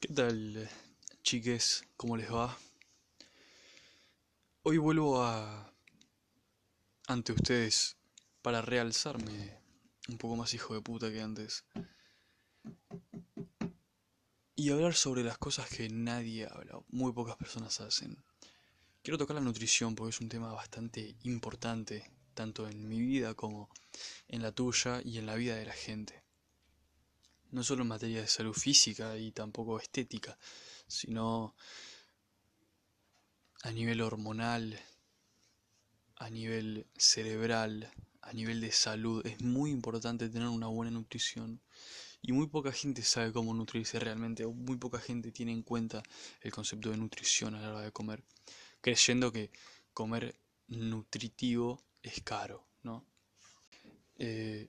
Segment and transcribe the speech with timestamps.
[0.00, 0.66] ¿Qué tal,
[1.22, 1.84] chiques?
[1.98, 2.56] ¿Cómo les va?
[4.62, 5.74] Hoy vuelvo a
[7.06, 7.98] ante ustedes
[8.40, 9.60] para realzarme
[10.08, 11.66] un poco más hijo de puta que antes
[14.56, 18.24] y hablar sobre las cosas que nadie habla, muy pocas personas hacen.
[19.02, 23.68] Quiero tocar la nutrición porque es un tema bastante importante, tanto en mi vida como
[24.28, 26.29] en la tuya y en la vida de la gente.
[27.52, 30.38] No solo en materia de salud física y tampoco estética,
[30.86, 31.54] sino
[33.62, 34.78] a nivel hormonal,
[36.16, 37.90] a nivel cerebral,
[38.22, 39.24] a nivel de salud.
[39.26, 41.60] Es muy importante tener una buena nutrición.
[42.22, 46.02] Y muy poca gente sabe cómo nutrirse realmente, o muy poca gente tiene en cuenta
[46.42, 48.22] el concepto de nutrición a la hora de comer,
[48.82, 49.50] creyendo que
[49.94, 50.36] comer
[50.68, 53.06] nutritivo es caro, ¿no?
[54.16, 54.68] Eh,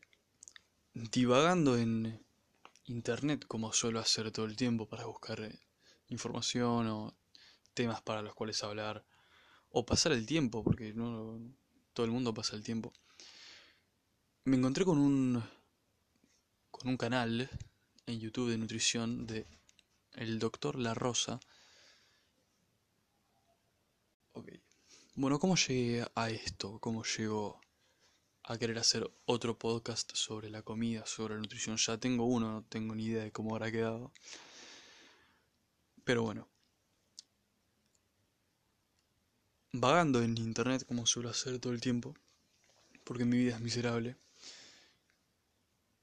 [0.93, 2.23] divagando en
[2.91, 5.59] internet, como suelo hacer todo el tiempo para buscar eh,
[6.09, 7.15] información o
[7.73, 9.05] temas para los cuales hablar,
[9.69, 11.39] o pasar el tiempo, porque no
[11.93, 12.93] todo el mundo pasa el tiempo.
[14.43, 15.43] Me encontré con un
[16.71, 17.49] con un canal
[18.07, 19.45] en YouTube de nutrición de
[20.13, 21.39] el doctor La Rosa.
[25.13, 26.79] Bueno, ¿cómo llegué a esto?
[26.79, 27.60] ¿Cómo llego
[28.51, 31.77] a querer hacer otro podcast sobre la comida, sobre la nutrición?
[31.77, 34.11] Ya tengo uno, no tengo ni idea de cómo habrá quedado.
[36.03, 36.47] Pero bueno.
[39.73, 42.13] Vagando en internet como suelo hacer todo el tiempo,
[43.05, 44.17] porque mi vida es miserable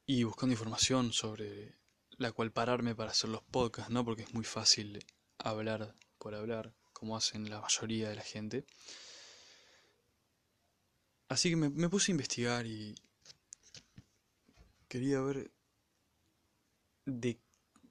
[0.07, 1.77] y buscando información sobre
[2.17, 4.05] la cual pararme para hacer los podcasts, ¿no?
[4.07, 5.05] Porque es muy fácil
[5.37, 8.65] hablar por hablar, como hacen la mayoría de la gente.
[11.29, 12.95] Así que me, puse a investigar y
[14.89, 15.51] quería ver
[17.05, 17.39] de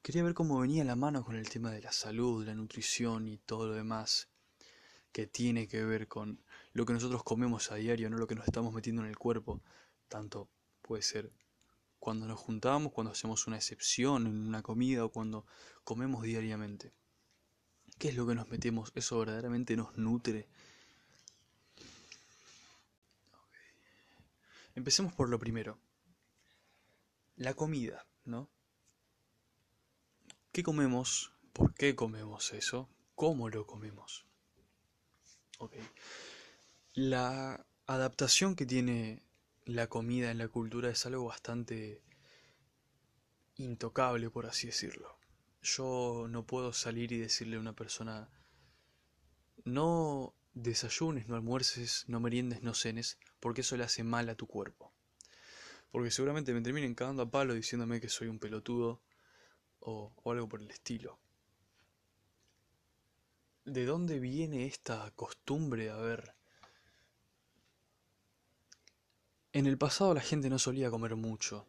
[0.02, 3.38] quería ver cómo venía la mano con el tema de la salud, la nutrición y
[3.38, 4.30] todo lo demás
[5.12, 6.42] que tiene que ver con
[6.74, 9.62] lo que nosotros comemos a diario, no lo que nos estamos metiendo en el cuerpo,
[10.08, 10.50] tanto
[10.82, 11.32] puede ser
[12.00, 15.46] cuando nos juntamos, cuando hacemos una excepción en una comida o cuando
[15.84, 16.94] comemos diariamente.
[18.00, 18.92] ¿Qué es lo que nos metemos?
[18.96, 20.48] ¿Eso verdaderamente nos nutre?
[24.78, 25.80] Empecemos por lo primero.
[27.36, 28.48] La comida, ¿no?
[30.52, 31.34] ¿Qué comemos?
[31.52, 32.88] ¿Por qué comemos eso?
[33.16, 34.28] ¿Cómo lo comemos?
[35.58, 35.74] Ok.
[36.94, 39.24] La adaptación que tiene
[39.66, 42.04] la comida en la cultura es algo bastante
[43.56, 45.18] intocable, por así decirlo.
[45.64, 48.30] Yo no puedo salir y decirle a una persona,
[49.66, 54.48] no desayunes, no almuerces, no meriendes, no cenes, porque eso le hace mal a tu
[54.48, 54.94] cuerpo.
[55.92, 59.02] Porque seguramente me terminen cagando a palo diciéndome que soy un pelotudo
[59.80, 61.20] o, algo por el estilo.
[63.66, 65.90] ¿De dónde viene esta costumbre?
[65.90, 66.38] A ver,
[69.58, 71.68] En el pasado la gente no solía comer mucho,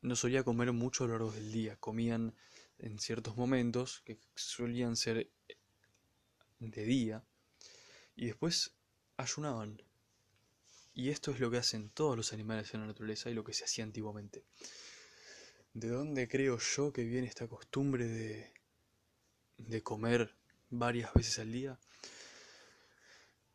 [0.00, 2.34] no solía comer mucho a lo largo del día, comían
[2.78, 5.30] en ciertos momentos que solían ser
[6.58, 7.24] de día
[8.16, 8.74] y después
[9.16, 9.80] ayunaban.
[10.94, 13.54] Y esto es lo que hacen todos los animales en la naturaleza y lo que
[13.54, 14.44] se hacía antiguamente.
[15.74, 18.52] ¿De dónde creo yo que viene esta costumbre de,
[19.56, 20.34] de comer
[20.68, 21.78] varias veces al día?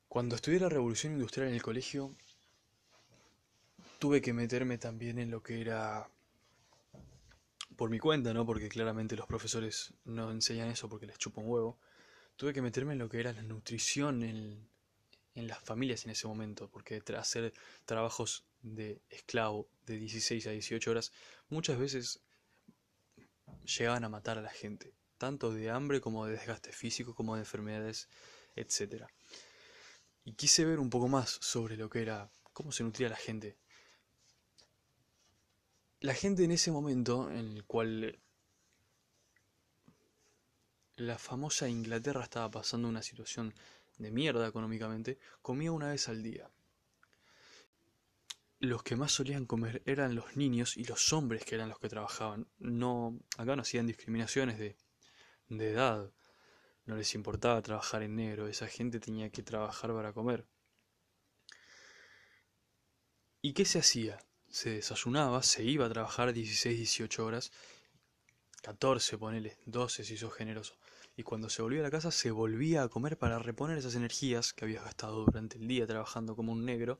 [0.07, 2.15] Cuando estudié la revolución industrial en el colegio,
[3.99, 6.09] tuve que meterme también en lo que era
[7.75, 8.45] por mi cuenta, ¿no?
[8.45, 11.77] Porque claramente los profesores no enseñan eso porque les chupa un huevo.
[12.35, 14.67] Tuve que meterme en lo que era la nutrición en,
[15.37, 17.53] en las familias en ese momento, porque tras hacer
[17.85, 21.11] trabajos de esclavo de 16 a 18 horas,
[21.49, 22.21] muchas veces
[23.63, 27.41] llegaban a matar a la gente, tanto de hambre como de desgaste físico, como de
[27.41, 28.09] enfermedades,
[28.55, 29.05] etc.
[30.25, 33.57] Y quise ver un poco más sobre lo que era, cómo se nutría la gente
[35.99, 38.19] la gente en ese momento en el cual
[40.95, 43.53] la famosa Inglaterra estaba pasando una situación
[43.97, 46.49] de mierda económicamente, comía una vez al día.
[48.59, 51.90] Los que más solían comer eran los niños y los hombres que eran los que
[51.90, 52.47] trabajaban.
[52.58, 54.76] No, acá no hacían discriminaciones de,
[55.49, 56.11] de edad.
[56.85, 58.47] No les importaba trabajar en negro.
[58.47, 60.47] Esa gente tenía que trabajar para comer.
[63.41, 64.20] ¿Y qué se hacía?
[64.50, 67.52] se desayunaba, se iba a trabajar 16, 18 horas,
[68.61, 70.77] 14, ponele, 12 si sos generoso.
[71.15, 74.53] Y cuando se volvía a la casa se volvía a comer para reponer esas energías
[74.53, 76.99] que habías gastado durante el día trabajando como un negro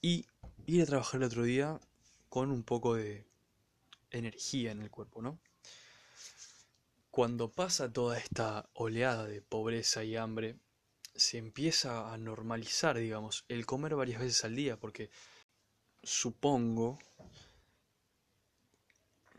[0.00, 0.26] y
[0.66, 1.80] ir a trabajar el otro día
[2.28, 3.26] con un poco de
[4.10, 5.38] energía en el cuerpo, ¿no?
[7.10, 10.56] Cuando pasa toda esta oleada de pobreza y hambre,
[11.14, 15.10] se empieza a normalizar, digamos, el comer varias veces al día, porque
[16.02, 16.98] supongo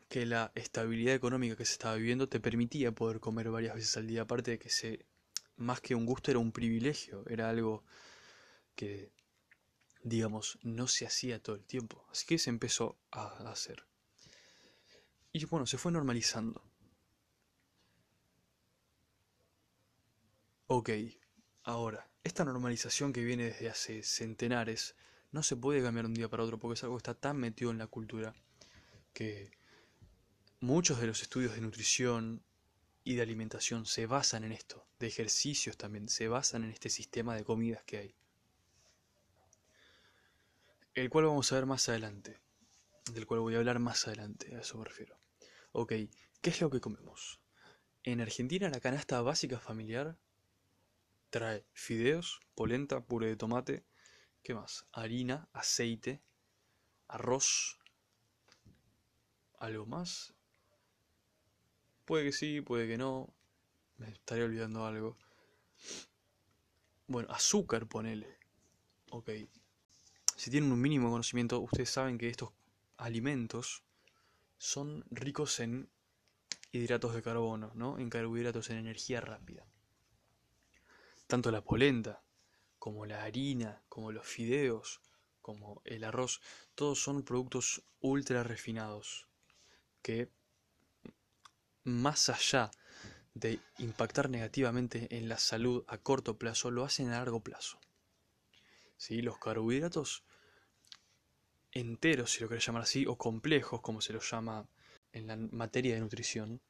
[0.10, 4.08] que la estabilidad económica que se estaba viviendo te permitía poder comer varias veces al
[4.08, 5.06] día, aparte de que se,
[5.56, 7.84] más que un gusto era un privilegio, era algo
[8.76, 9.12] que,
[10.04, 13.86] digamos, no se hacía todo el tiempo, así que se empezó a hacer.
[15.32, 16.64] Y bueno, se fue normalizando.
[20.66, 20.90] Ok,
[21.64, 24.96] ahora, esta normalización que viene desde hace centenares
[25.32, 27.38] no se puede cambiar de un día para otro porque es algo que está tan
[27.38, 28.34] metido en la cultura
[29.14, 29.59] que
[30.60, 32.44] muchos de los estudios de nutrición
[33.04, 37.36] y de alimentación se basan en esto, de ejercicios también, se basan en este sistema
[37.36, 38.16] de comidas que hay.
[40.94, 42.40] El cual vamos a ver más adelante,
[43.14, 45.18] del cual voy a hablar más adelante, a eso me refiero.
[45.72, 45.94] Ok,
[46.42, 47.40] ¿qué es lo que comemos?
[48.04, 50.18] En Argentina la canasta básica familiar
[51.30, 53.86] Trae fideos, polenta, puré de tomate,
[54.42, 54.88] ¿qué más?
[54.92, 56.24] Harina, aceite,
[57.08, 57.80] arroz,
[59.60, 60.34] algo más.
[62.10, 63.34] Puede que sí, puede que no.
[63.98, 65.18] Me estaría olvidando algo.
[67.08, 68.38] Bueno, azúcar, ponele.
[69.12, 69.30] Ok.
[70.36, 72.50] Si tienen un mínimo conocimiento, ustedes saben que estos
[72.98, 73.84] alimentos
[74.58, 75.90] son ricos en
[76.72, 77.98] hidratos de carbono, ¿no?
[77.98, 79.66] En carbohidratos, en energía rápida
[81.30, 82.24] tanto la polenta
[82.80, 85.00] como la harina, como los fideos,
[85.44, 86.42] como el arroz,
[86.74, 89.28] todos son productos ultra refinados
[90.02, 90.32] que
[91.84, 92.72] más allá
[93.34, 97.80] de impactar negativamente en la salud a corto plazo, lo hacen a largo plazo.
[98.98, 99.22] ¿Sí?
[99.22, 100.24] Los carbohidratos
[101.72, 104.68] enteros, si lo querés llamar así, o complejos, como se los llama
[105.14, 106.62] en la materia de nutrición,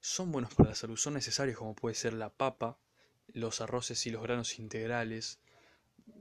[0.00, 2.78] son buenos para la salud, son necesarios como puede ser la papa,
[3.28, 5.38] los arroces y los granos integrales,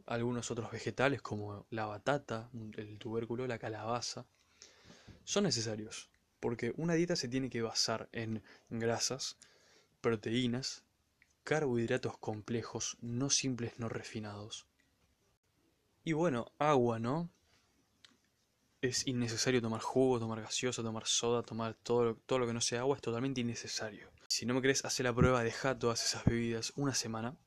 [0.05, 4.27] algunos otros vegetales como la batata, el tubérculo, la calabaza,
[5.23, 6.10] son necesarios,
[6.41, 9.37] porque una dieta se tiene que basar en grasas,
[10.01, 10.83] proteínas,
[11.43, 14.67] carbohidratos complejos, no simples, no refinados.
[16.03, 17.29] Y bueno, agua, ¿no?
[18.81, 22.61] Es innecesario tomar jugo, tomar gaseosa, tomar soda, tomar todo lo, todo lo que no
[22.61, 24.09] sea agua, es totalmente innecesario.
[24.27, 27.37] Si no me crees, hace la prueba, deja todas esas bebidas una semana.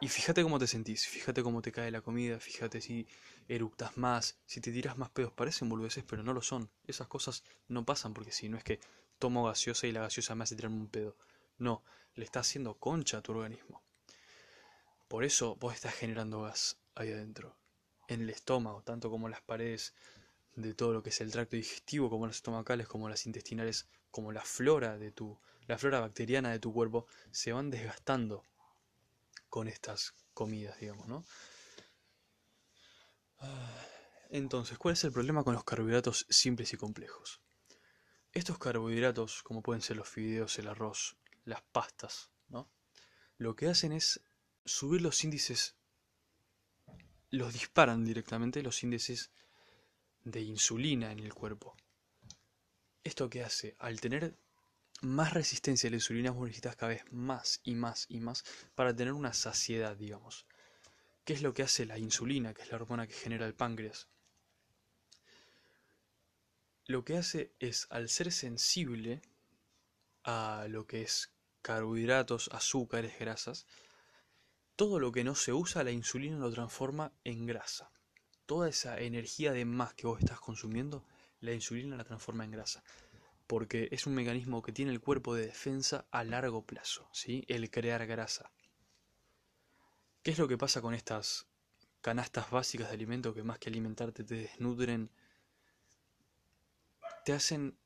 [0.00, 3.06] Y fíjate cómo te sentís, fíjate cómo te cae la comida, fíjate si
[3.48, 5.32] eructas más, si te tiras más pedos.
[5.32, 6.70] Parecen boludeces, pero no lo son.
[6.86, 8.80] Esas cosas no pasan porque si no es que
[9.18, 11.16] tomo gaseosa y la gaseosa me hace tirarme un pedo.
[11.58, 13.82] No, le está haciendo concha a tu organismo.
[15.08, 17.56] Por eso vos estás generando gas ahí adentro,
[18.08, 19.94] en el estómago, tanto como las paredes
[20.56, 24.32] de todo lo que es el tracto digestivo, como las estomacales, como las intestinales, como
[24.32, 28.44] la flora de tu la flora bacteriana de tu cuerpo se van desgastando
[29.54, 31.24] con estas comidas, digamos, ¿no?
[34.28, 37.40] Entonces, ¿cuál es el problema con los carbohidratos simples y complejos?
[38.32, 42.68] Estos carbohidratos, como pueden ser los fideos, el arroz, las pastas, ¿no?
[43.38, 44.20] Lo que hacen es
[44.64, 45.76] subir los índices,
[47.30, 49.30] los disparan directamente los índices
[50.24, 51.76] de insulina en el cuerpo.
[53.04, 53.76] ¿Esto qué hace?
[53.78, 54.36] Al tener
[55.02, 58.94] más resistencia a la insulina, vos necesitas cada vez más y más y más para
[58.94, 60.46] tener una saciedad, digamos.
[61.24, 64.08] ¿Qué es lo que hace la insulina, que es la hormona que genera el páncreas?
[66.86, 69.22] Lo que hace es, al ser sensible
[70.22, 71.32] a lo que es
[71.62, 73.66] carbohidratos, azúcares, grasas,
[74.76, 77.90] todo lo que no se usa, la insulina lo transforma en grasa.
[78.44, 81.06] Toda esa energía de más que vos estás consumiendo,
[81.40, 82.82] la insulina la transforma en grasa
[83.46, 87.44] porque es un mecanismo que tiene el cuerpo de defensa a largo plazo, ¿sí?
[87.48, 88.50] el crear grasa.
[90.22, 91.46] ¿Qué es lo que pasa con estas
[92.00, 95.10] canastas básicas de alimento que más que alimentarte te desnutren?
[97.24, 97.78] Te hacen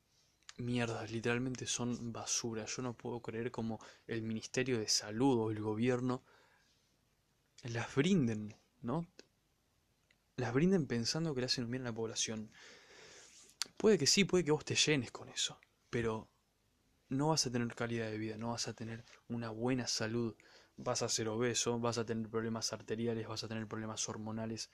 [0.58, 2.64] mierdas, literalmente son basura.
[2.66, 6.22] Yo no puedo creer como el Ministerio de Salud o el gobierno
[7.62, 9.06] las brinden, ¿no?
[10.36, 12.52] Las brinden pensando que le hacen bien a la población.
[13.78, 15.56] Puede que sí, puede que vos te llenes con eso,
[15.88, 16.28] pero
[17.10, 20.34] no vas a tener calidad de vida, no vas a tener una buena salud,
[20.76, 24.68] vas a ser obeso, vas a tener problemas arteriales, vas a tener problemas hormonales,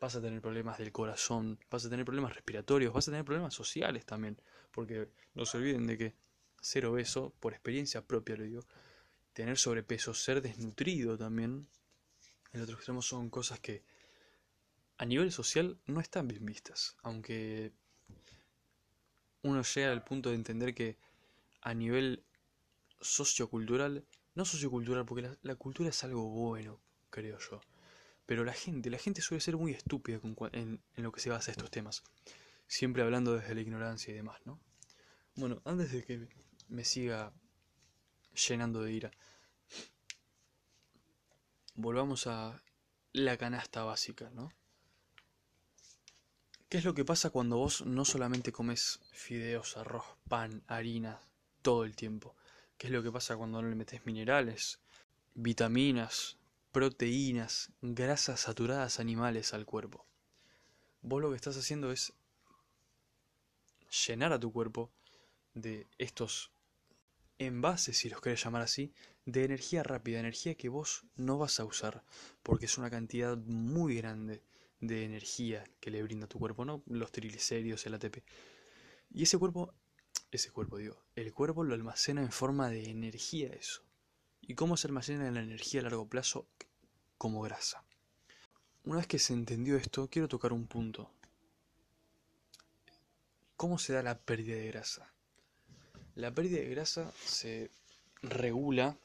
[0.00, 3.54] vas a tener problemas del corazón, vas a tener problemas respiratorios, vas a tener problemas
[3.54, 4.36] sociales también,
[4.72, 6.14] porque no se olviden de que
[6.60, 8.66] ser obeso, por experiencia propia lo digo,
[9.32, 11.68] tener sobrepeso, ser desnutrido también,
[12.52, 13.84] en otro extremo son cosas que
[14.98, 17.72] a nivel social no están bien vistas, aunque
[19.42, 20.98] uno llega al punto de entender que
[21.62, 22.24] a nivel
[23.00, 24.04] sociocultural,
[24.34, 26.80] no sociocultural, porque la, cultura es algo bueno,
[27.10, 27.60] creo yo.
[28.26, 30.20] Pero la gente, la gente suele ser muy estúpida
[30.52, 32.02] en, en lo que se basa estos temas.
[32.66, 34.60] Siempre hablando desde la ignorancia y demás, ¿no?
[35.34, 36.28] Bueno, antes de que
[36.68, 37.32] me siga
[38.48, 39.10] llenando de ira,
[41.74, 42.62] volvamos a
[43.12, 44.52] la canasta básica, ¿no?
[46.70, 51.20] ¿Qué es lo que pasa cuando vos no solamente comes fideos, arroz, pan, harina
[51.62, 52.36] todo el tiempo?
[52.78, 54.78] ¿Qué es lo que pasa cuando no le metes minerales,
[55.34, 56.36] vitaminas,
[56.70, 60.06] proteínas, grasas saturadas animales al cuerpo?
[61.02, 62.12] Vos lo que estás haciendo es
[64.06, 64.92] llenar a tu cuerpo
[65.54, 66.52] de estos
[67.40, 68.94] envases, si los querés llamar así,
[69.26, 72.04] de energía rápida, energía que vos no vas a usar,
[72.44, 74.44] porque es una cantidad muy grande
[74.80, 76.82] de energía que le brinda tu cuerpo, ¿no?
[76.86, 78.18] Los triglicéridos, el ATP.
[79.10, 79.74] Y ese cuerpo,
[80.30, 83.82] ese cuerpo digo, el cuerpo lo almacena en forma de energía eso.
[84.40, 86.46] ¿Y cómo se almacena la energía a largo plazo?
[87.18, 87.84] Como grasa.
[88.84, 91.12] Una vez que se entendió esto, quiero tocar un punto.
[93.56, 95.12] ¿Cómo se da la pérdida de grasa?
[96.14, 97.70] La pérdida de grasa se
[98.22, 98.96] regula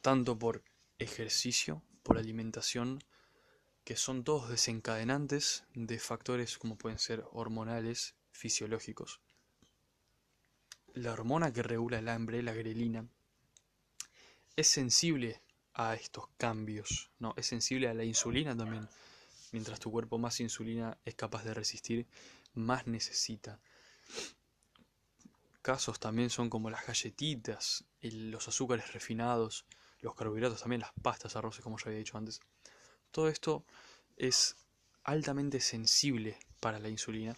[0.00, 0.62] tanto por
[0.98, 3.02] ejercicio, por alimentación,
[3.88, 9.22] que son todos desencadenantes de factores como pueden ser hormonales, fisiológicos.
[10.92, 13.08] La hormona que regula el hambre, la grelina,
[14.56, 15.40] es sensible
[15.72, 18.86] a estos cambios, no, es sensible a la insulina también.
[19.52, 22.06] Mientras tu cuerpo más insulina es capaz de resistir,
[22.52, 23.58] más necesita.
[25.62, 29.64] Casos también son como las galletitas, los azúcares refinados,
[30.00, 32.42] los carbohidratos también, las pastas, arroces, como ya había dicho antes.
[33.10, 33.64] Todo esto
[34.16, 34.56] es
[35.04, 37.36] altamente sensible para la insulina.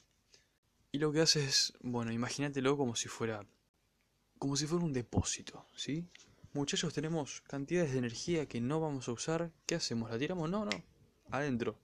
[0.92, 3.46] Y lo que hace es, bueno, imagínatelo como si fuera
[4.40, 6.08] como si fuera un depósito, ¿sí?
[6.54, 9.52] Muchachos, tenemos cantidades de energía que no vamos a usar.
[9.66, 10.10] ¿Qué hacemos?
[10.10, 10.48] ¿La tiramos?
[10.48, 10.70] No, no.
[11.30, 11.78] Adentro.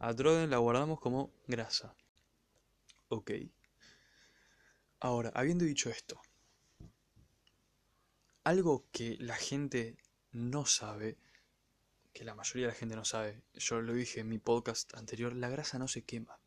[0.00, 1.94] A Troden la guardamos como grasa.
[3.06, 3.30] Ok.
[4.98, 6.20] Ahora, habiendo dicho esto,
[8.42, 9.96] algo que la gente
[10.32, 11.16] no sabe
[12.12, 15.34] que la mayoría de la gente no sabe, yo lo dije en mi podcast anterior,
[15.34, 16.38] la grasa no se quema.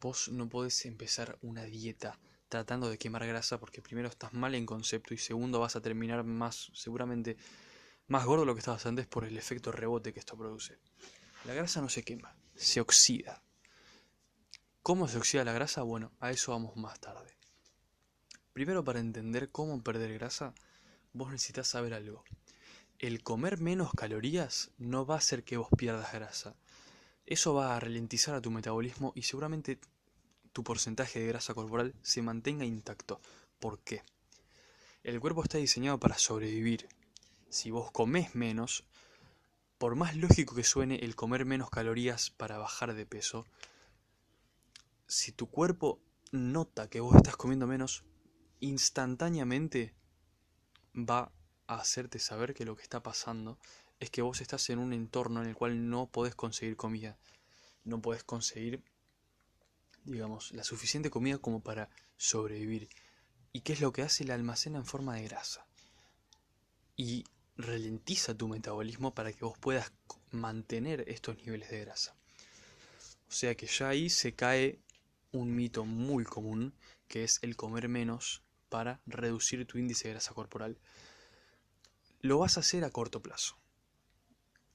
[0.00, 4.66] Vos no podés empezar una dieta tratando de quemar grasa porque primero estás mal en
[4.66, 7.36] concepto y segundo vas a terminar más, seguramente,
[8.08, 10.78] más gordo de lo que estabas antes por el efecto rebote que esto produce.
[11.44, 13.42] La grasa no se quema, se oxida.
[14.82, 15.82] ¿Cómo se oxida la grasa?
[15.82, 17.36] Bueno, a eso vamos más tarde.
[18.52, 20.54] Primero para entender cómo perder grasa,
[21.12, 22.24] vos necesitas saber algo
[23.00, 26.54] el comer menos calorías no va a hacer que vos pierdas grasa.
[27.24, 29.80] Eso va a ralentizar a tu metabolismo y seguramente
[30.52, 33.22] tu porcentaje de grasa corporal se mantenga intacto.
[33.58, 34.02] ¿Por qué?
[35.02, 36.88] El cuerpo está diseñado para sobrevivir.
[37.48, 38.84] Si vos comes menos,
[39.78, 43.46] por más lógico que suene el comer menos calorías para bajar de peso,
[45.06, 46.02] si tu cuerpo
[46.32, 48.04] nota que vos estás comiendo menos,
[48.60, 49.94] instantáneamente
[50.94, 51.32] va
[51.74, 53.58] hacerte saber que lo que está pasando
[54.00, 57.18] es que vos estás en un entorno en el cual no podés conseguir comida,
[57.84, 58.82] no podés conseguir,
[60.04, 62.88] digamos, la suficiente comida como para sobrevivir.
[63.52, 64.24] ¿Y qué es lo que hace?
[64.24, 65.66] La almacena en forma de grasa.
[66.96, 67.24] Y
[67.56, 69.92] ralentiza tu metabolismo para que vos puedas
[70.30, 72.14] mantener estos niveles de grasa.
[73.28, 74.80] O sea que ya ahí se cae
[75.32, 76.74] un mito muy común
[77.06, 80.78] que es el comer menos para reducir tu índice de grasa corporal
[82.20, 83.56] lo vas a hacer a corto plazo.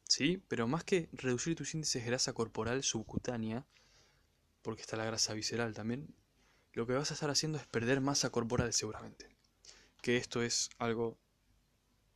[0.04, 0.44] ¿Sí?
[0.48, 3.66] Pero más que reducir tus índices de grasa corporal subcutánea,
[4.62, 6.14] porque está la grasa visceral también,
[6.74, 9.30] lo que vas a estar haciendo es perder masa corporal seguramente.
[10.02, 11.18] Que esto es algo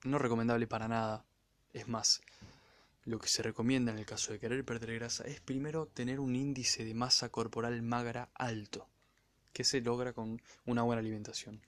[0.03, 1.25] no recomendable para nada.
[1.73, 2.21] Es más,
[3.05, 6.35] lo que se recomienda en el caso de querer perder grasa es primero tener un
[6.35, 8.87] índice de masa corporal magra alto,
[9.53, 11.61] que se logra con una buena alimentación.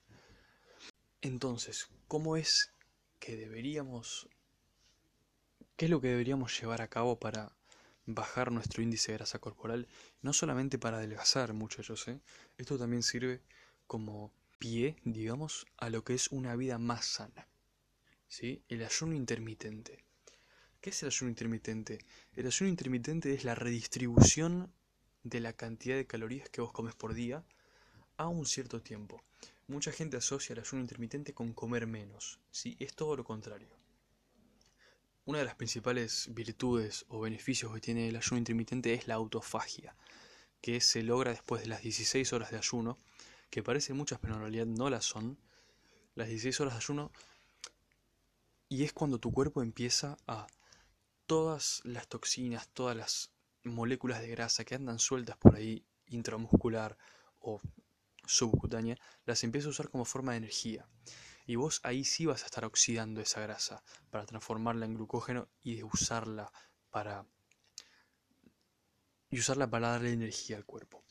[1.20, 2.72] Entonces, ¿cómo es
[3.22, 4.28] que deberíamos...
[5.76, 7.52] ¿Qué es lo que deberíamos llevar a cabo para
[8.04, 9.86] bajar nuestro índice de grasa corporal?
[10.22, 12.20] No solamente para adelgazar, muchachos, ¿eh?
[12.58, 13.40] Esto también sirve
[13.86, 17.46] como pie, digamos, a lo que es una vida más sana.
[18.26, 18.64] ¿Sí?
[18.68, 19.98] El ayuno intermitente.
[20.80, 22.00] ¿Qué es el ayuno intermitente?
[22.34, 24.72] El ayuno intermitente es la redistribución
[25.22, 27.44] de la cantidad de calorías que vos comes por día
[28.16, 29.22] a un cierto tiempo.
[29.72, 32.76] Mucha gente asocia el ayuno intermitente con comer menos, ¿sí?
[32.78, 33.70] es todo lo contrario.
[35.24, 39.96] Una de las principales virtudes o beneficios que tiene el ayuno intermitente es la autofagia,
[40.60, 42.98] que se logra después de las 16 horas de ayuno,
[43.48, 45.38] que parecen muchas pero en realidad no las son,
[46.16, 47.10] las 16 horas de ayuno,
[48.68, 50.48] y es cuando tu cuerpo empieza a
[51.24, 53.32] todas las toxinas, todas las
[53.64, 56.98] moléculas de grasa que andan sueltas por ahí, intramuscular
[57.40, 57.58] o
[58.26, 60.88] subcutánea, las empieza a usar como forma de energía.
[61.46, 65.82] Y vos ahí sí vas a estar oxidando esa grasa para transformarla en glucógeno y
[65.82, 66.52] usarla
[66.90, 67.26] para
[69.30, 71.02] y usarla para darle energía al cuerpo.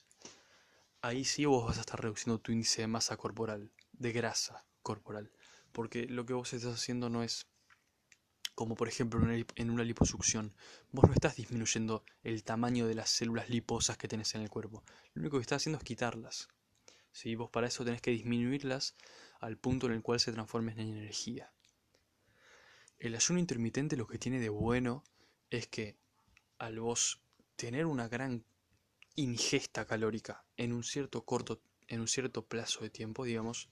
[1.01, 5.31] Ahí sí vos vas a estar reduciendo tu índice de masa corporal, de grasa corporal,
[5.71, 7.47] porque lo que vos estás haciendo no es
[8.53, 9.19] como por ejemplo
[9.55, 10.53] en una liposucción,
[10.91, 14.83] vos no estás disminuyendo el tamaño de las células liposas que tenés en el cuerpo.
[15.13, 16.47] Lo único que estás haciendo es quitarlas.
[17.11, 17.35] ¿Sí?
[17.35, 18.95] Vos para eso tenés que disminuirlas
[19.39, 21.51] al punto en el cual se transformen en energía.
[22.99, 25.03] El ayuno intermitente lo que tiene de bueno
[25.49, 25.97] es que
[26.57, 27.21] al vos
[27.55, 28.45] tener una gran
[29.15, 33.69] ingesta calórica en un cierto corto, en un cierto plazo de tiempo, digamos,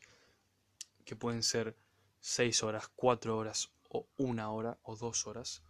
[1.06, 1.78] que pueden ser
[2.20, 5.64] 6 horas, 4 horas o una hora o dos horas,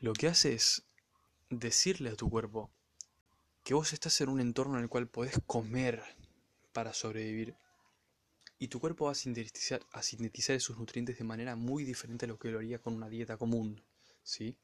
[0.00, 0.84] lo que hace es
[1.48, 2.70] decirle a tu cuerpo
[3.62, 6.02] que vos estás en un entorno en el cual podés comer
[6.72, 7.56] para sobrevivir
[8.58, 12.28] y tu cuerpo va a sintetizar, a sintetizar esos nutrientes de manera muy diferente a
[12.28, 13.82] lo que lo haría con una dieta común,
[14.22, 14.56] ¿sí?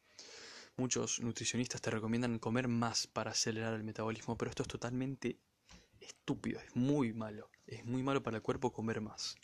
[0.77, 5.39] Muchos nutricionistas te recomiendan comer más para acelerar el metabolismo, pero esto es totalmente
[6.01, 7.51] estúpido, es muy malo.
[7.67, 9.37] Es muy malo para el cuerpo comer más.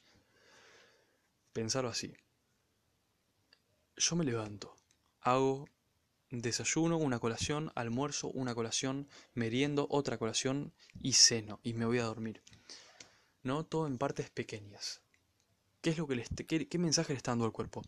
[1.53, 2.15] Pensarlo así
[3.97, 4.75] yo me levanto,
[5.21, 5.69] hago
[6.41, 10.73] desayuno, una colación, almuerzo, una colación, meriendo, otra colación
[11.03, 12.43] y ceno y me voy a dormir.
[13.43, 13.65] ¿No?
[13.65, 15.03] Todo en partes pequeñas.
[15.83, 17.83] ¿Qué es lo que qué, qué mensaje le está dando al cuerpo?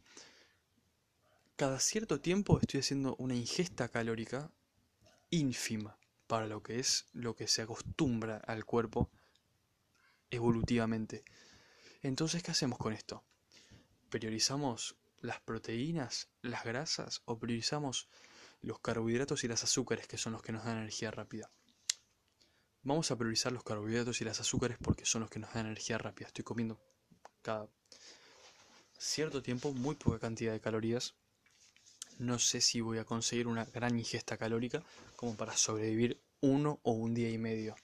[1.57, 4.51] Cada cierto tiempo estoy haciendo una ingesta calórica
[5.31, 5.97] ínfima
[6.27, 9.11] para lo que es lo que se acostumbra al cuerpo
[10.31, 11.25] evolutivamente.
[12.03, 13.23] Entonces, ¿qué hacemos con esto?
[14.11, 18.09] Priorizamos las proteínas, las grasas o priorizamos
[18.65, 21.50] los carbohidratos y las azúcares que son los que nos dan energía rápida.
[22.83, 25.99] Vamos a priorizar los carbohidratos y las azúcares porque son los que nos dan energía
[25.99, 26.29] rápida.
[26.29, 26.81] Estoy comiendo
[27.43, 27.69] cada
[28.99, 31.15] cierto tiempo muy poca cantidad de calorías.
[32.19, 34.83] No sé si voy a conseguir una gran ingesta calórica
[35.17, 37.75] como para sobrevivir uno o un día y medio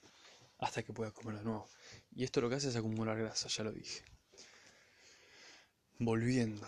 [0.59, 1.69] hasta que pueda comer de nuevo.
[2.15, 4.05] Y esto lo que hace es acumular grasa, ya lo dije.
[5.99, 6.67] Volviendo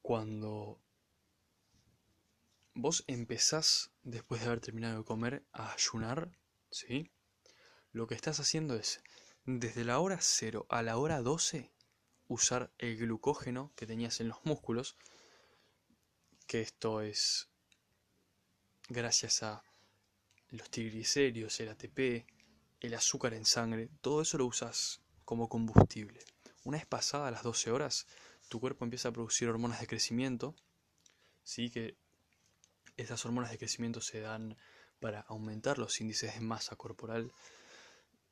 [0.00, 0.83] cuando
[2.74, 6.30] vos empezás, después de haber terminado de comer, a ayunar,
[6.70, 7.10] ¿sí?
[7.92, 9.02] Lo que estás haciendo es,
[9.44, 11.70] desde la hora 0 a la hora 12,
[12.26, 14.96] usar el glucógeno que tenías en los músculos,
[16.46, 17.48] que esto es
[18.88, 19.62] gracias a
[20.50, 22.26] los triglicéridos, el ATP,
[22.80, 26.20] el azúcar en sangre, todo eso lo usas como combustible.
[26.64, 28.06] Una vez pasadas las 12 horas,
[28.48, 30.54] tu cuerpo empieza a producir hormonas de crecimiento,
[31.44, 31.70] ¿sí?
[31.70, 31.96] que
[32.96, 34.56] estas hormonas de crecimiento se dan
[35.00, 37.32] para aumentar los índices de masa corporal.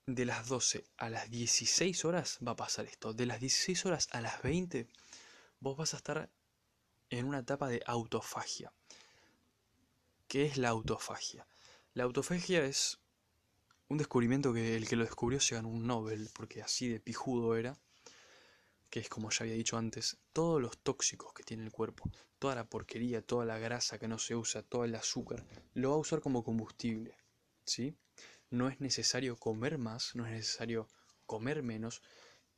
[0.06, 3.12] De las 12 a las 16 horas va a pasar esto.
[3.12, 4.88] De las 16 horas a las 20
[5.60, 6.30] vos vas a estar
[7.10, 8.72] en una etapa de autofagia.
[10.28, 11.46] ¿Qué es la autofagia?
[11.94, 12.98] La autofagia es
[13.88, 17.54] un descubrimiento que el que lo descubrió se ganó un Nobel, porque así de pijudo
[17.56, 17.78] era
[18.92, 22.54] que es como ya había dicho antes, todos los tóxicos que tiene el cuerpo, toda
[22.54, 25.98] la porquería, toda la grasa que no se usa, todo el azúcar, lo va a
[25.98, 27.16] usar como combustible.
[27.64, 27.96] ¿sí?
[28.50, 30.88] No es necesario comer más, no es necesario
[31.24, 32.02] comer menos,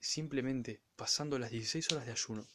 [0.01, 2.49] simplemente pasando las 16 horas de ayuno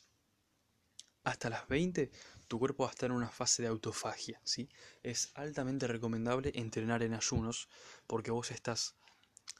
[1.23, 2.11] hasta las 20,
[2.49, 4.41] tu cuerpo va a estar en una fase de autofagia.
[4.43, 4.67] ¿sí?
[5.03, 7.69] Es altamente recomendable entrenar en ayunos
[8.07, 8.95] porque vos estás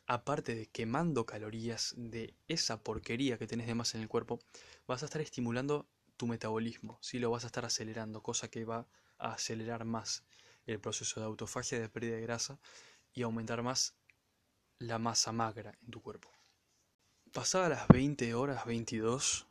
[0.09, 4.39] aparte de quemando calorías de esa porquería que tenés de más en el cuerpo,
[4.87, 8.87] vas a estar estimulando tu metabolismo, si lo vas a estar acelerando, cosa que va
[9.19, 10.23] a acelerar más
[10.65, 12.59] el proceso de autofagia, de pérdida de grasa
[13.13, 13.93] y aumentar más
[14.79, 16.31] la masa magra en tu cuerpo.
[17.31, 19.45] Pasadas las 20 horas 22,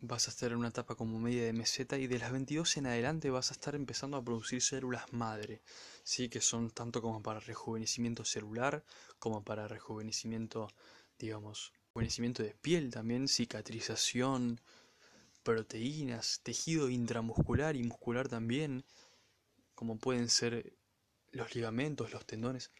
[0.00, 2.86] vas a estar en una etapa como media de meseta y de las 22 en
[2.86, 5.62] adelante vas a estar empezando a producir células madre,
[6.02, 6.28] ¿sí?
[6.28, 8.84] que son tanto como para rejuvenecimiento celular,
[9.18, 10.68] como para rejuvenecimiento,
[11.18, 14.60] digamos, rejuvenecimiento de piel también, cicatrización,
[15.42, 18.84] proteínas, tejido intramuscular y muscular también,
[19.74, 20.74] como pueden ser
[21.30, 22.70] los ligamentos, los tendones.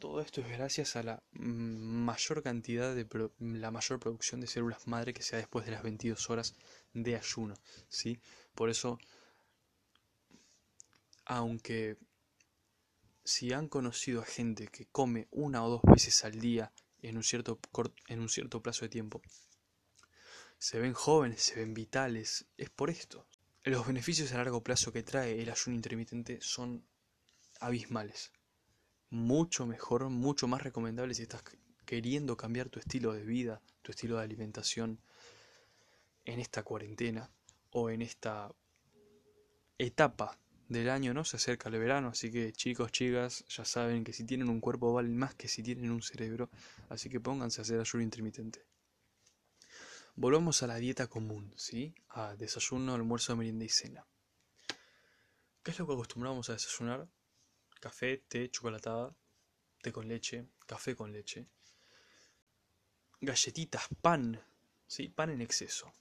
[0.00, 3.06] Todo esto es gracias a la mayor cantidad de
[3.38, 6.54] la mayor producción de células madre que sea después de las 22 horas
[6.94, 7.54] de ayuno,
[7.88, 8.18] ¿sí?
[8.54, 8.98] Por eso
[11.28, 11.98] aunque
[13.22, 17.22] si han conocido a gente que come una o dos veces al día en un
[17.22, 17.60] cierto,
[18.08, 19.20] en un cierto plazo de tiempo,
[20.58, 23.26] se ven jóvenes, se ven vitales, es por esto.
[23.64, 26.82] Los beneficios a largo plazo que trae el ayuno intermitente son
[27.60, 28.32] abismales.
[29.10, 31.42] Mucho mejor, mucho más recomendable si estás
[31.86, 35.00] queriendo cambiar tu estilo de vida, tu estilo de alimentación
[36.26, 37.30] en esta cuarentena
[37.70, 38.52] o en esta
[39.78, 41.24] etapa del año, ¿no?
[41.24, 44.92] Se acerca el verano, así que chicos, chicas, ya saben que si tienen un cuerpo
[44.92, 46.50] valen más que si tienen un cerebro,
[46.90, 48.66] así que pónganse a hacer ayuno intermitente.
[50.16, 51.94] Volvamos a la dieta común, ¿sí?
[52.10, 54.04] A desayuno, almuerzo, merienda y cena.
[55.62, 57.08] ¿Qué es lo que acostumbramos a desayunar?
[57.80, 59.14] Café, té, chocolatada,
[59.82, 61.46] té con leche, café con leche,
[63.20, 64.40] galletitas, pan,
[64.86, 65.08] ¿sí?
[65.08, 65.92] Pan en exceso,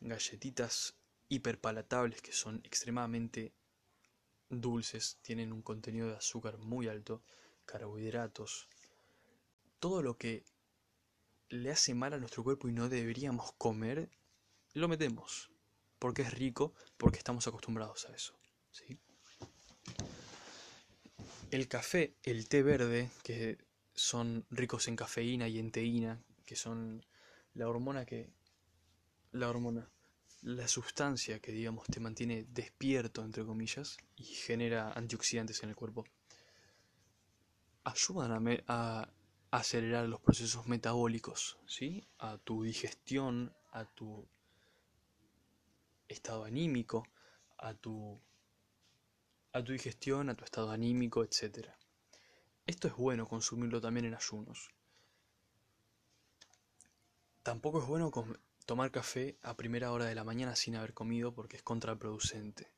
[0.00, 0.96] galletitas
[1.28, 3.52] hiperpalatables que son extremadamente
[4.48, 7.22] dulces, tienen un contenido de azúcar muy alto,
[7.66, 8.68] carbohidratos,
[9.78, 10.44] todo lo que
[11.48, 14.10] le hace mal a nuestro cuerpo y no deberíamos comer,
[14.74, 15.50] lo metemos,
[15.98, 18.38] porque es rico, porque estamos acostumbrados a eso.
[18.70, 18.98] ¿sí?
[21.50, 23.58] El café, el té verde, que
[23.94, 27.04] son ricos en cafeína y en teína, que son
[27.54, 28.30] la hormona que...
[29.32, 29.88] La hormona
[30.42, 36.06] la sustancia que digamos te mantiene despierto entre comillas y genera antioxidantes en el cuerpo
[37.84, 39.12] ayudan a,
[39.50, 42.06] acelerar los procesos metabólicos ¿sí?
[42.18, 44.26] a tu digestión a tu
[46.08, 47.06] estado anímico
[47.58, 48.20] a tu
[49.52, 51.76] a tu digestión a tu estado anímico etcétera
[52.66, 54.70] esto es bueno consumirlo también en ayunos
[57.42, 58.10] tampoco es bueno
[58.70, 62.70] Tomar café a primera hora de la mañana sin haber comido porque es contraproducente.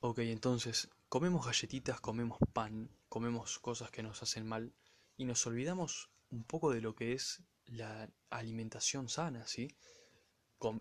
[0.00, 4.72] Ok, entonces, comemos galletitas, comemos pan, comemos cosas que nos hacen mal
[5.16, 9.68] y nos olvidamos un poco de lo que es la alimentación sana, ¿sí?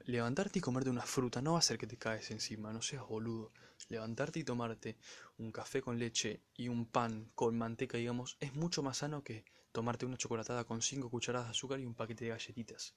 [0.05, 3.07] Levantarte y comerte una fruta no va a hacer que te caes encima, no seas
[3.07, 3.51] boludo.
[3.89, 4.97] Levantarte y tomarte
[5.37, 9.45] un café con leche y un pan con manteca, digamos, es mucho más sano que
[9.71, 12.95] tomarte una chocolatada con 5 cucharadas de azúcar y un paquete de galletitas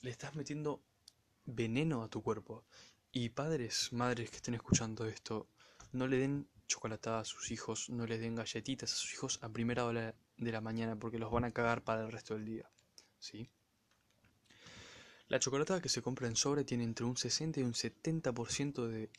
[0.00, 0.82] le estás metiendo
[1.44, 2.64] veneno a tu cuerpo.
[3.12, 5.48] Y padres, madres que estén escuchando esto,
[5.92, 9.48] no le den chocolatada a sus hijos, no les den galletitas a sus hijos a
[9.48, 12.70] primera hora de la mañana porque los van a cagar para el resto del día.
[13.18, 13.50] ¿Sí?
[15.28, 19.10] La chocolatada que se compra en sobre tiene entre un 60 y un 70% de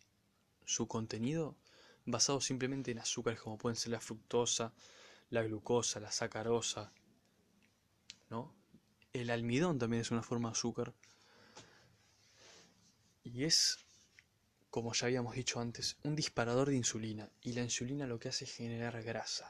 [0.66, 1.58] su contenido
[2.06, 4.74] basado simplemente en azúcares como pueden ser la fructosa,
[5.30, 6.94] la glucosa, la sacarosa,
[8.30, 8.56] ¿no?
[9.12, 10.94] El almidón también es una forma de azúcar.
[13.24, 13.80] Y es,
[14.70, 17.30] como ya habíamos dicho antes, un disparador de insulina.
[17.42, 19.50] Y la insulina lo que hace es generar grasa.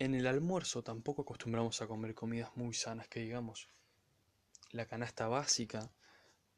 [0.00, 3.68] En el almuerzo tampoco acostumbramos a comer comidas muy sanas que digamos.
[4.72, 5.92] La canasta básica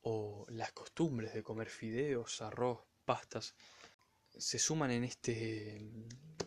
[0.00, 3.54] o las costumbres de comer fideos, arroz, pastas,
[4.38, 5.90] se suman en este,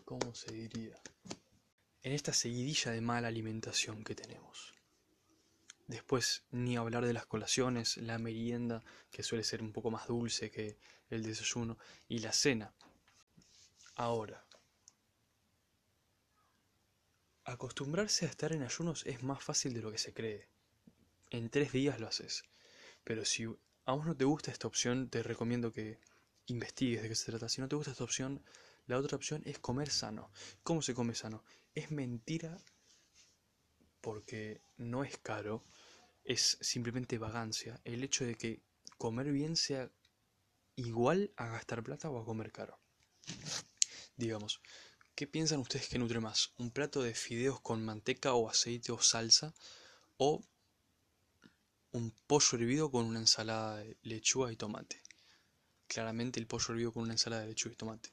[0.04, 0.98] ¿cómo se diría?
[2.06, 4.74] en esta seguidilla de mala alimentación que tenemos.
[5.88, 10.50] Después, ni hablar de las colaciones, la merienda, que suele ser un poco más dulce
[10.52, 10.78] que
[11.10, 11.76] el desayuno,
[12.08, 12.72] y la cena.
[13.96, 14.45] Ahora,
[17.46, 20.48] acostumbrarse a estar en ayunos es más fácil de lo que se cree.
[21.30, 22.44] En tres días lo haces.
[23.04, 23.44] Pero si
[23.84, 26.00] a vos no te gusta esta opción, te recomiendo que
[26.46, 27.48] investigues de qué se trata.
[27.48, 28.42] Si no te gusta esta opción,
[28.86, 30.30] la otra opción es comer sano.
[30.64, 31.44] ¿Cómo se come sano?
[31.74, 32.58] Es mentira
[34.00, 35.64] porque no es caro,
[36.24, 37.80] es simplemente vagancia.
[37.84, 38.60] El hecho de que
[38.98, 39.90] comer bien sea
[40.74, 42.80] igual a gastar plata o a comer caro.
[44.16, 44.60] Digamos,
[45.16, 46.52] ¿qué piensan ustedes que nutre más?
[46.58, 49.52] ¿Un plato de fideos con manteca o aceite o salsa?
[50.16, 50.44] ¿O
[51.90, 55.02] un pollo hervido con una ensalada de lechuga y tomate?
[55.88, 58.12] Claramente el pollo hervido con una ensalada de lechuga y tomate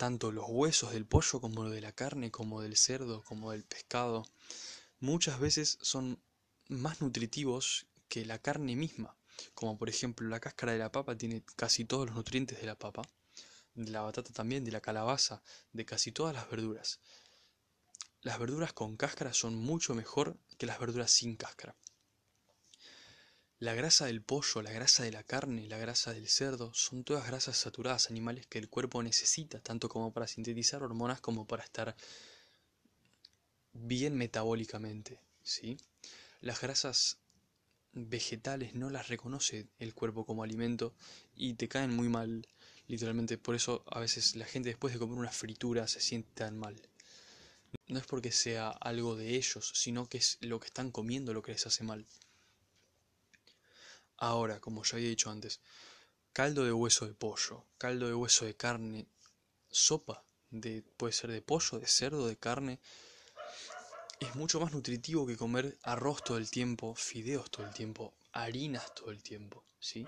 [0.00, 4.24] tanto los huesos del pollo como de la carne, como del cerdo, como del pescado,
[4.98, 6.18] muchas veces son
[6.68, 9.14] más nutritivos que la carne misma,
[9.52, 12.76] como por ejemplo la cáscara de la papa tiene casi todos los nutrientes de la
[12.76, 13.02] papa,
[13.74, 17.00] de la batata también, de la calabaza, de casi todas las verduras.
[18.22, 21.74] Las verduras con cáscara son mucho mejor que las verduras sin cáscara.
[23.58, 27.26] La grasa del pollo, la grasa de la carne, la grasa del cerdo, son todas
[27.26, 31.94] grasas saturadas animales que el cuerpo necesita, tanto como para sintetizar hormonas como para estar
[33.72, 35.76] bien metabólicamente, ¿sí?
[36.40, 37.18] Las grasas
[37.92, 40.94] vegetales no las reconoce el cuerpo como alimento
[41.34, 42.46] y te caen muy mal.
[42.86, 46.58] Literalmente, por eso a veces la gente después de comer una fritura se siente tan
[46.58, 46.80] mal.
[47.86, 51.42] No es porque sea algo de ellos, sino que es lo que están comiendo lo
[51.42, 52.06] que les hace mal.
[54.16, 55.60] Ahora, como ya había dicho antes,
[56.32, 59.06] caldo de hueso de pollo, caldo de hueso de carne,
[59.70, 62.80] sopa, de, puede ser de pollo, de cerdo, de carne,
[64.20, 68.94] es mucho más nutritivo que comer arroz todo el tiempo, fideos todo el tiempo, harinas
[68.94, 70.06] todo el tiempo, ¿sí?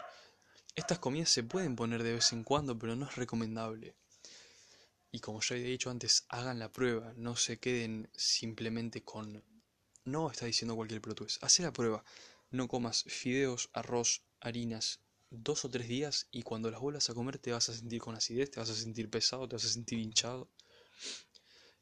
[0.77, 3.95] Estas comidas se pueden poner de vez en cuando, pero no es recomendable.
[5.11, 9.43] Y como ya he dicho antes, hagan la prueba, no se queden simplemente con...
[10.05, 12.05] No está diciendo cualquier es haz la prueba.
[12.51, 17.39] No comas fideos, arroz, harinas dos o tres días y cuando las vuelvas a comer
[17.39, 19.99] te vas a sentir con acidez, te vas a sentir pesado, te vas a sentir
[19.99, 20.49] hinchado.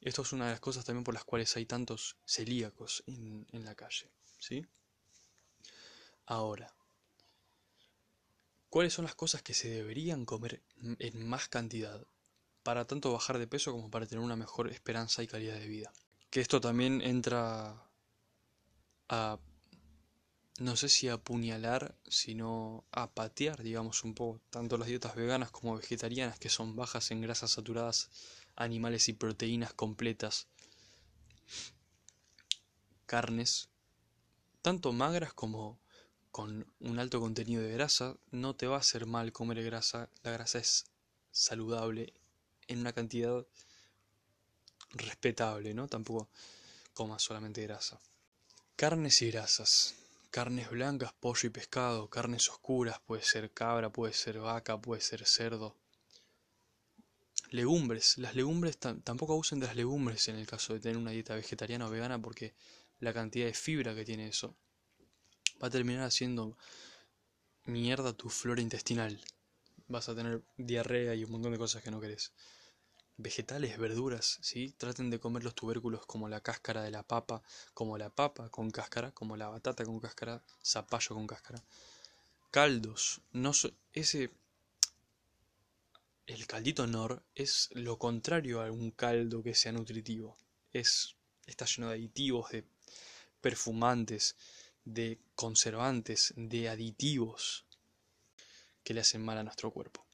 [0.01, 3.75] Esto es una de las cosas también por las cuales hay tantos celíacos en, la
[3.75, 4.11] calle.
[4.39, 4.67] ¿sí?
[6.25, 6.75] Ahora,
[8.71, 10.63] ¿cuáles son las cosas que se deberían comer
[10.99, 12.07] en más cantidad
[12.63, 15.93] para tanto bajar de peso como para tener una mejor esperanza y calidad de vida?
[16.31, 17.91] Que esto también entra
[19.11, 19.39] a,
[20.61, 25.77] no sé si apuñalar, sino a patear, digamos, un poco, tanto las dietas veganas como
[25.77, 28.11] vegetarianas, que son bajas en grasas saturadas
[28.61, 30.47] animales y proteínas completas,
[33.07, 33.71] carnes,
[34.61, 35.81] tanto magras como
[36.31, 40.31] con un alto contenido de grasa, no te va a hacer mal comer grasa, la
[40.33, 40.85] grasa es
[41.33, 42.13] saludable
[42.69, 43.47] en una cantidad
[44.91, 45.89] respetable, ¿no?
[45.89, 46.29] Tampoco
[46.93, 47.99] comas solamente grasa.
[48.77, 49.95] Carnes y grasas.
[50.31, 55.27] Carnes blancas, pollo y pescado, carnes oscuras, puede ser cabra, puede ser vaca, puede ser
[55.27, 55.75] cerdo,
[57.51, 58.17] Legumbres.
[58.19, 61.87] Las legumbres tampoco abusen de las legumbres en el caso de tener una dieta vegetariana
[61.87, 62.55] o vegana porque
[63.01, 64.55] la cantidad de fibra que tiene eso
[65.61, 66.57] va a terminar haciendo
[67.65, 69.21] mierda tu flora intestinal.
[69.89, 72.33] Vas a tener diarrea y un montón de cosas que no querés.
[73.17, 74.73] Vegetales, verduras, ¿sí?
[74.79, 77.43] Traten de comer los tubérculos como la cáscara de la papa,
[77.75, 81.63] como la papa con cáscara, como la batata con cáscara, zapallo con cáscara.
[82.51, 83.51] Caldos, no
[83.93, 84.31] ese
[86.33, 90.37] el caldito nor es lo contrario a un caldo que sea nutritivo.
[90.73, 92.65] Es, está lleno de aditivos, de
[93.41, 94.37] perfumantes,
[94.85, 97.65] de conservantes, de aditivos
[98.85, 100.07] que le hacen mal a nuestro cuerpo.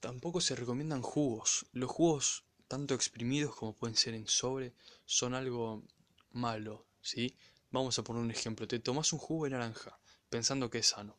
[0.00, 1.66] Tampoco se recomiendan jugos.
[1.72, 4.74] Los jugos, tanto exprimidos como pueden ser en sobre,
[5.04, 5.84] son algo
[6.32, 7.36] malo, ¿sí?
[7.70, 8.66] Vamos a poner un ejemplo.
[8.66, 11.16] Te tomas un jugo de naranja pensando que es sano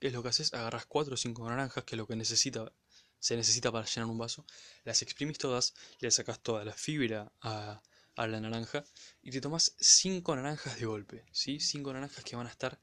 [0.00, 2.72] es lo que haces, agarras 4 o 5 naranjas, que es lo que necesita,
[3.18, 4.46] se necesita para llenar un vaso,
[4.84, 7.82] las exprimís todas, le sacas toda la fibra a,
[8.16, 8.84] la naranja
[9.22, 11.60] y te tomas 5 naranjas de golpe, ¿sí?
[11.60, 12.80] 5 naranjas que van a estar,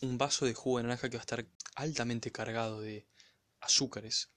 [0.00, 3.06] un vaso de jugo de naranja que va a estar altamente cargado de
[3.60, 4.30] azúcares.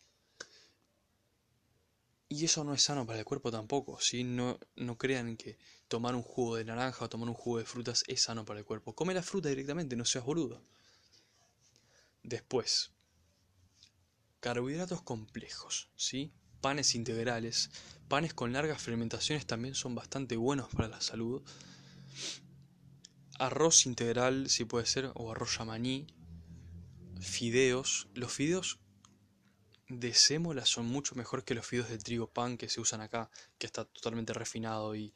[2.30, 4.26] Y eso no es sano para el cuerpo tampoco, ¿sí?
[4.26, 8.04] No, no crean que tomar un jugo de naranja o tomar un jugo de frutas
[8.08, 8.94] es sano para el cuerpo.
[8.94, 10.62] Come la fruta directamente, no seas boludo.
[12.28, 12.92] Después,
[14.42, 16.34] carbohidratos complejos, ¿sí?
[16.60, 17.70] Panes integrales,
[18.10, 21.42] panes con largas fermentaciones también son bastante buenos para la salud.
[23.40, 26.06] Arroz integral, si puede ser, o arroz yamaní.
[27.22, 28.10] Fideos.
[28.14, 28.80] Los fideos
[29.88, 33.32] de sémola son mucho mejor que los fideos de trigo pan que se usan acá,
[33.58, 35.14] que está totalmente refinado y,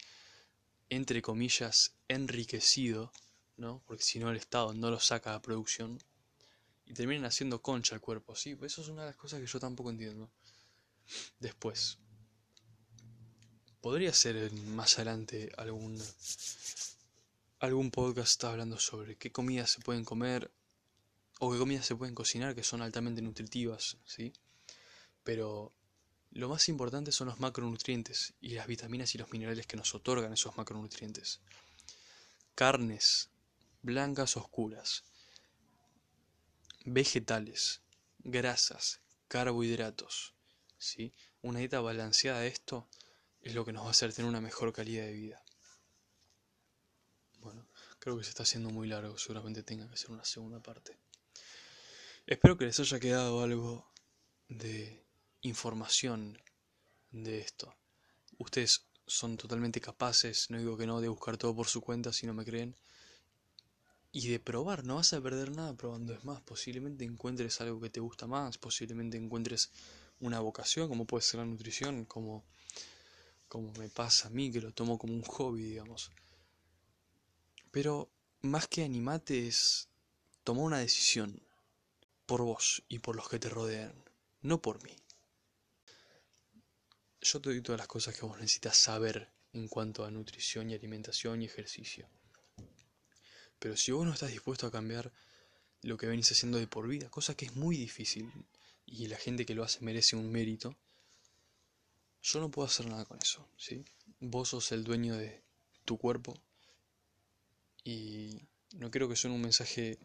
[0.87, 3.11] entre comillas, enriquecido,
[3.57, 3.83] ¿no?
[3.85, 5.99] Porque si no el Estado no lo saca a producción
[6.91, 8.35] y terminan haciendo concha al cuerpo.
[8.35, 10.29] Sí, eso es una de las cosas que yo tampoco entiendo.
[11.39, 11.97] Después,
[13.79, 16.01] podría ser más adelante algún
[17.59, 20.51] algún podcast hablando sobre qué comidas se pueden comer
[21.39, 24.33] o qué comidas se pueden cocinar que son altamente nutritivas, ¿sí?
[25.23, 25.71] Pero
[26.31, 30.33] lo más importante son los macronutrientes y las vitaminas y los minerales que nos otorgan
[30.33, 31.39] esos macronutrientes.
[32.53, 33.29] Carnes
[33.81, 35.05] blancas oscuras,
[36.85, 37.81] vegetales,
[38.19, 40.33] grasas, carbohidratos.
[40.77, 41.13] ¿sí?
[41.41, 42.87] Una dieta balanceada de esto
[43.41, 45.43] es lo que nos va a hacer tener una mejor calidad de vida.
[47.39, 47.67] Bueno,
[47.99, 50.97] creo que se está haciendo muy largo, seguramente tenga que ser una segunda parte.
[52.27, 53.91] Espero que les haya quedado algo
[54.47, 55.03] de
[55.41, 56.39] información
[57.11, 57.75] de esto.
[58.37, 62.27] Ustedes son totalmente capaces, no digo que no, de buscar todo por su cuenta si
[62.27, 62.75] no me creen
[64.11, 66.13] y de probar, no vas a perder nada probando.
[66.13, 69.71] Es más, posiblemente encuentres algo que te gusta más, posiblemente encuentres
[70.19, 72.43] una vocación, como puede ser la nutrición, como,
[73.47, 76.11] como me pasa a mí, que lo tomo como un hobby, digamos.
[77.71, 78.09] Pero
[78.41, 79.87] más que animate es
[80.43, 81.41] tomar una decisión.
[82.25, 83.93] por vos y por los que te rodean,
[84.41, 84.95] no por mí.
[87.21, 90.73] Yo te doy todas las cosas que vos necesitas saber en cuanto a nutrición y
[90.73, 92.07] alimentación y ejercicio.
[93.61, 95.13] Pero si vos no estás dispuesto a cambiar
[95.83, 98.33] lo que venís haciendo de por vida, cosa que es muy difícil
[98.87, 100.75] y la gente que lo hace merece un mérito,
[102.23, 103.85] yo no puedo hacer nada con eso, ¿sí?
[104.19, 105.43] Vos sos el dueño de
[105.85, 106.33] tu cuerpo
[107.83, 108.41] y
[108.73, 109.99] no creo que suene un mensaje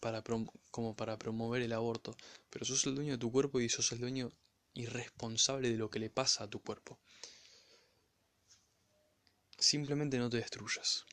[0.00, 0.24] para
[0.70, 2.16] como para promover el aborto,
[2.48, 4.32] pero sos el dueño de tu cuerpo y sos el dueño
[4.72, 6.98] irresponsable de lo que le pasa a tu cuerpo.
[9.58, 11.04] Simplemente no te destruyas.